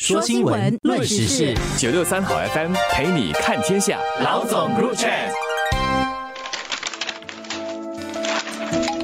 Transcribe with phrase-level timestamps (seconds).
[0.00, 3.98] 说新闻，论时事，九六三好 FM 陪你看天下。
[4.24, 5.10] 老总入场。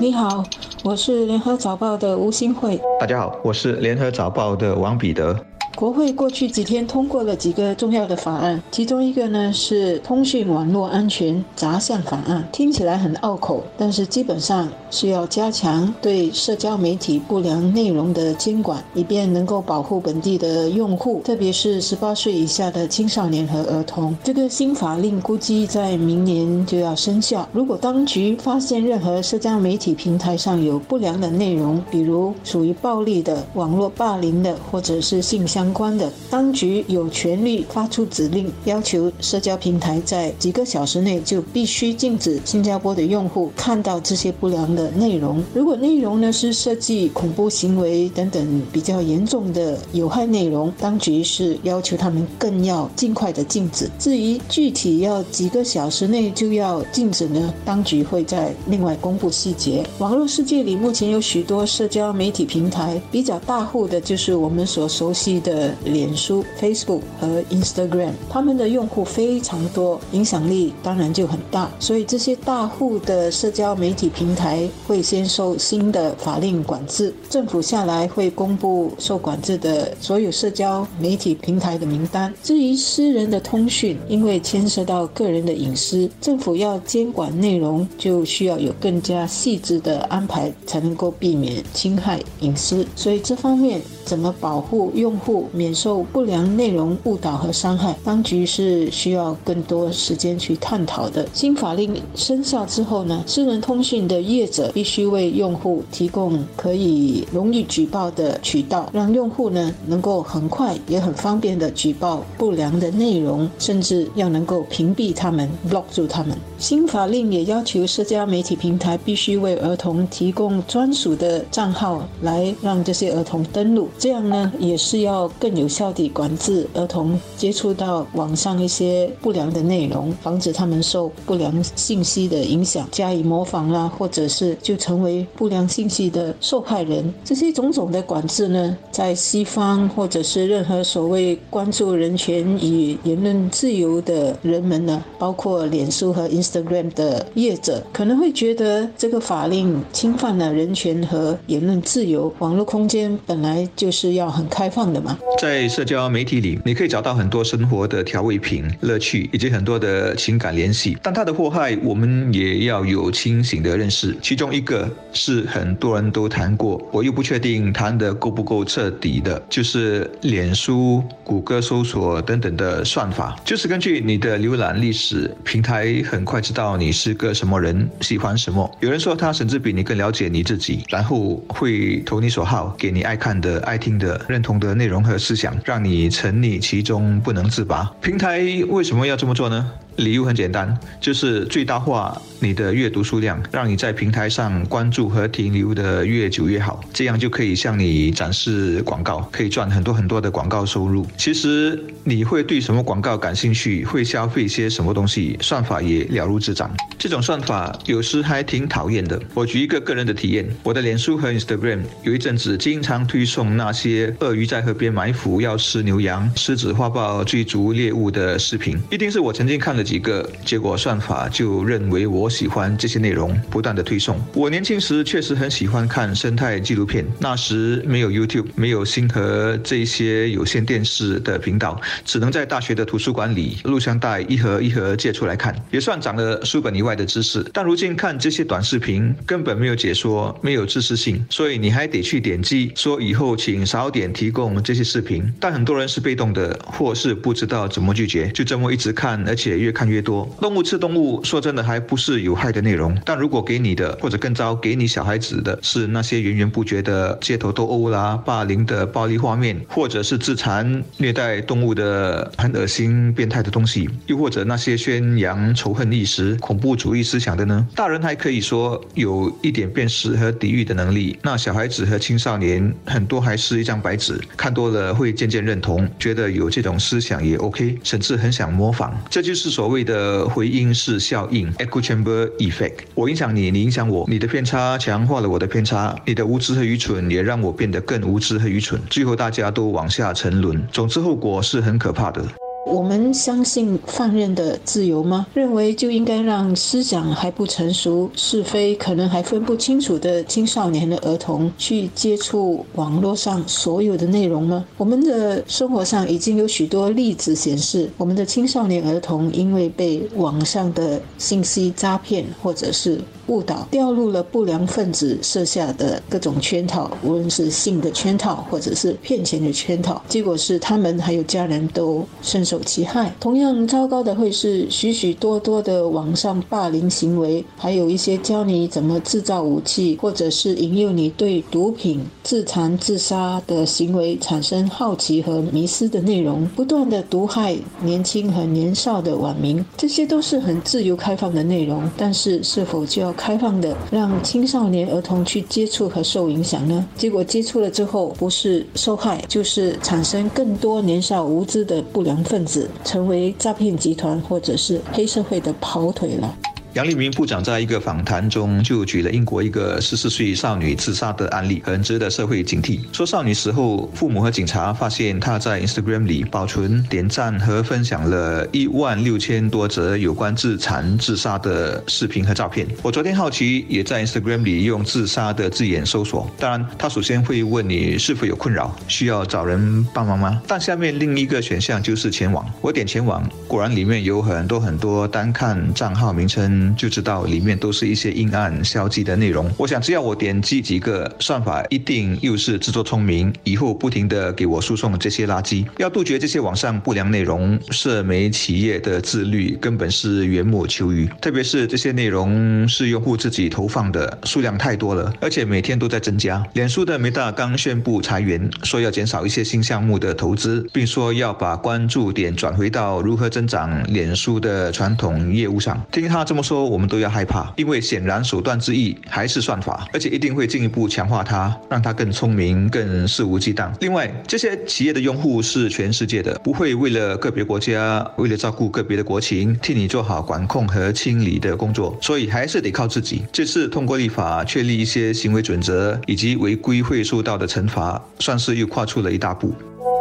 [0.00, 0.42] 你好，
[0.82, 2.80] 我是联合早报的吴新慧。
[2.98, 5.38] 大家好，我是联合早报的王彼得。
[5.76, 24.16] 国会过去几天通过了几个重要的法案，其中一个呢是通讯网络安全杂项法案，听起来很拗口，但是基本上是要加强对社交媒体不良内容的监管，以便能够保护本地的用户，特别是十八岁以下的青少年和儿童。
[24.24, 27.46] 这个新法令估计在明年就要生效。
[27.52, 45.42] 如果当局发现任何社交媒体平台上有不良的内容，比如属于暴力的、网络霸凌的，或者是性相相关的当局有权利发出指令，要求社交平台在几个小时内就必须禁止新加坡的用户看到这些不良的内容。
[45.52, 53.90] 如果内容呢是涉及恐怖行为等等比较严重的有害内容，当局是要求他们更要尽快的禁止。
[53.98, 57.52] 至于具体要几个小时内就要禁止呢？
[57.64, 59.84] 当局会在另外公布细节。
[59.98, 65.55] 网络世界里目前有许多社交媒体平台，比较大户的就是我们所熟悉的。
[65.56, 71.70] 的脸书、Facebook 和 Instagram，他们的用户非常多，影响力当然就很大。
[71.80, 82.32] 所以这些大户的社交媒体平台会先受新的法令管制，政府下来会公布受管制的所有社交媒体平台的名单。
[82.42, 92.86] 至于私人的通讯，因为牵涉到个人的隐私，政府要监管内容，就需要有更加细致的安排，才能够避免侵害隐私。
[92.94, 95.48] 所以这方面怎么保护用户？
[95.52, 101.26] 免受不良内容误导和伤害，当局是需要更多时间去探讨的。
[101.32, 116.36] 新法令生效之后呢，私人通讯的业者必须为用户提供可以容易举报的渠道，让用户呢能够很快也很方便的举报不良的内容，甚至要能够屏蔽他们、block 住他们。
[116.58, 123.88] 新法令也要求社交媒体平台必须为儿童提供专属的账号，来让这些儿童登录。
[123.98, 125.30] 这样呢，也是要。
[125.38, 137.12] 更有效地管制儿童接触到网上一些不良的内容，防止他们受不良信息的影响，加以模仿啦，或者是就成为不良信息的受害人。
[137.24, 152.32] 这些种种的管制呢，在西方或者是任何所谓关注人权与言论自由的人们呢，包括脸书和 Instagram 的业者，可能会觉得这个法令侵犯了人权和言论自由。
[152.38, 155.16] 网络空间本来就就是要很开放的嘛。
[155.40, 160.98] 在社交媒体里，你可以找到很多生活的调味品、乐趣以及很多的情感联系。
[161.00, 164.16] 但它的祸害，我们也要有清醒的认识。
[164.20, 178.68] 其中一个是很多人都谈过，我又不确定谈的够不够彻底的，就是脸书、谷歌搜索等等的算法，就是根据你的浏览历史，平台很快知道你是个什么人，喜欢什么。
[178.80, 184.96] 有人说，他甚至比你更了解你自己，然后会投你所好，给你爱看的、爱听的、认同的内容。
[185.06, 187.90] 和思想让你沉溺其中不能自拔。
[188.00, 189.70] 平台为什么要这么做呢？
[189.96, 201.06] 理由很简单，就是最大化你的阅读数量，让你在平台上关注和停留的越久越好，这样就可以向你展示广告，可以赚很多很多的广告收入。
[201.16, 206.70] 其实你会对什么广告感兴趣，会消费些什么东西，算法也了如指掌。
[206.98, 209.18] 这种算法有时还挺讨厌的。
[209.32, 219.85] 我举一个个人的体验，我的脸书和 Instagram 有一阵子经常推送那些鳄鱼在河边埋伏要吃牛羊、狮子花豹追逐猎物的视频，一定是我曾经看了。
[219.86, 224.20] 几个结果，算法就认为我喜欢这些内容，不断的推送。
[224.34, 237.48] 我年轻时确实很喜欢看生态纪录片，那时没有 YouTube，没有星河这些有线电视的频道，只能在大学的图书馆里录像带一盒一盒借出来看，也算长了书本以外的知识。
[237.52, 245.32] 但如今看这些短视频，根本没有解说，没有知识性，所以你还得去点击，说以后请少点提供这些视频。
[245.38, 249.75] 但很多人是被动的，或是不知道怎么拒绝，就这么一直看，而且越。
[249.76, 252.96] 看越多，动物吃动物，说真的还不是有害的内容。
[253.04, 267.66] 但如果给你的，或者更糟，给你小孩子的是那些源源不绝的街头斗殴啦、霸凌的暴力画面，或者是自残、虐待动物的很恶心、变态的东西，又或者那些宣扬仇恨意识、恐怖主义思想的呢？
[267.74, 278.98] 大人还可以说有一点辨识和抵御的能力，那小孩子和青少年很多还是一张白纸，看多了会渐渐认同，觉得有这种思想也 OK，甚至很想模仿。
[279.10, 279.65] 这就是说。
[279.66, 282.74] 所谓的回音式效应 （echo chamber effect）。
[282.94, 290.64] 我影响你，你影响我，你的偏差强化了我的偏差，你的无知和愚蠢也让我变得更无知和愚蠢，最后大家都往下沉沦。
[290.70, 292.24] 总之，后果是很可怕的。
[292.66, 295.24] 我们相信放任的自由吗？
[295.34, 304.64] 认为就应该让思想还不成熟、是非可能还分不清楚的青少年的儿童去接触网络上所有的内容吗？
[304.76, 322.60] 我们的生活上已经有许多例子显示，我们的青少年儿童因为被网上的信息诈骗或者是误导，掉入了不良分子设下的各种圈套，无论是性的圈套或者是骗钱的圈套，结果是他们还有家人都深受。
[322.66, 341.88] 其害，同样糟糕的会是许许多多的网上霸凌行为，还有一些教你怎么制造武器，或者是引诱你对毒品、自残、自杀的行为产生好奇和迷失的内容，不断的毒害年轻和年少的网民，这些都是很自由开放的内容。
[341.96, 346.86] 但是，是否就要开放的让青少年儿童去接触和受影响呢？
[346.96, 352.46] 结果接触了之后，不是受害，就是产生更多年少无知的不良分。
[352.46, 356.36] 子成为诈骗集团或者是黑社会的跑腿了。
[356.76, 362.80] 杨立明部长在一个访谈中就举了英国一个十四岁少女自杀的案例，很值得社会警惕。
[362.92, 372.66] 说少女死后，父母和警察发现她在 Instagram 里保存、点赞和分享了一万六千多则有关自残、自杀的视频和照片。
[372.82, 376.30] 我昨天好奇，也在 Instagram 里用自杀的字眼搜索。
[376.38, 380.42] 当然，他首先会问你是否有困扰，需要找人帮忙吗？
[380.46, 382.46] 但下面另一个选项就是前往。
[382.60, 386.65] 我点前往，果然里面有很多很多，单看账号名称。
[386.74, 389.50] 就知道里面都是一些阴暗消极的内容。
[389.56, 395.64] 我想，只要我点击几个，算法一定又是自作聪明，以后不停的给我输送这些垃圾。
[395.78, 401.08] 要杜绝这些网上不良内容，社媒企业的自律根本是缘木求鱼。
[401.20, 406.44] 特别是这些内容是用户自己投放的，数量太多了，而且每天都在增加。
[406.54, 415.80] 脸书的梅大刚宣布裁员，说要减少一些新项目的投资，并说要把关注点转回到如何增长脸书的传统业务上。
[415.92, 416.55] 听他这么说。
[416.56, 423.70] 说我们都要害怕，因为显然手段之一还是算法，而且一定会进一步强化它，让它更聪明、更肆无忌惮。
[423.80, 433.22] 另外，这些企业的用户是全世界的，不会为了个别国家，为了照顾个别的国情，替你做好管控和清理的工作，所以还是得靠自己。
[433.30, 439.52] 这次通过立法确立一些行为准则，以及违规会受到的惩罚，算是又跨出了一大步。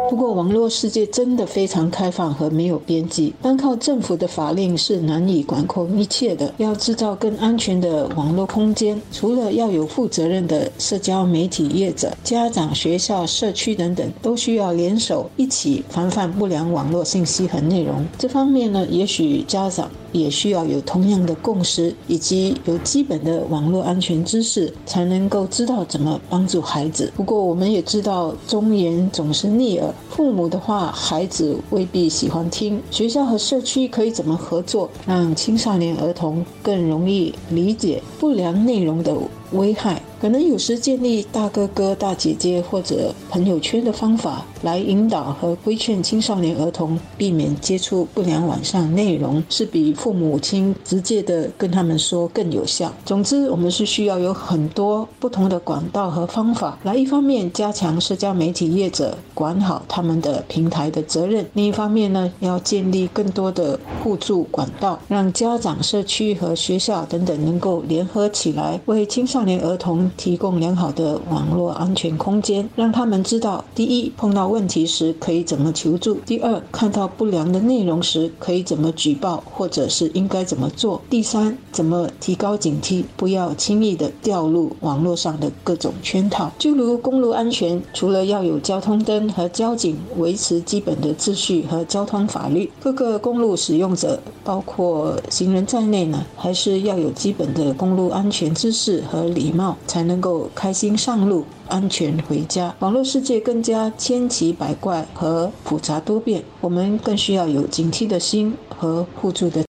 [0.08, 6.54] 不过，网络世界真的非常开放和没有边际，单靠政府的法令是难以管控一切的。
[6.58, 18.06] 要制造更安全的网络空间，除了要有负责任的社交媒体业者、家长、学校、社区等等，都需要联手一起防范不良网络信息和内容。
[18.16, 27.12] 这方面呢，也许家长也需要有同样的共识，以及有基本的网络安全知识，才能够知道怎么帮助孩子。
[27.16, 29.94] 不过，我们也知道忠言总是逆耳。
[30.10, 32.80] 父母的话，孩子未必喜欢听。
[32.90, 39.14] 学校和社区可以怎么合作，让青少年儿童更容易理解不良内容的
[39.52, 40.00] 危害？
[40.18, 52.90] 可能有时建立大哥哥、大姐姐或者朋友圈的方法，来引导和规劝青少年儿童避免接触不良网上内容，是比父母亲直接的跟他们说更有效。
[53.04, 70.10] 总之，我们是需要有很多不同的管道和方法，来一方面加强社交媒体业者管好他们的平台的责任，另一方面呢，要建立更多的互助管道，让家长、社区和学校等等能够联合起来，为青少年年儿童。
[70.16, 86.50] 提供良好的网络安全空间，让他们知道：第一，碰到问题时可以怎么求助；第二，看到不良的内容时可以怎么举报，或者是应该怎么做；第三，怎么提高警惕，不要轻易的掉入网络上的各种圈套。
[86.58, 99.76] 就如公路安全，除了要有交通灯和交警维持基本的秩序和交通法律，各个公路使用者，包括行人在内呢，还是要有基本的公路安全知识和礼貌。
[99.86, 102.74] 才能够开心上路，安全回家。
[102.80, 109.64] 网络世界更加千奇百怪和复杂多变，我们更需要有警惕的心和互助的。